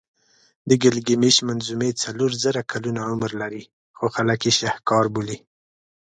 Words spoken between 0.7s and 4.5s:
ګیلګمېش منظومې څلور زره کلونه عمر لري خو خلک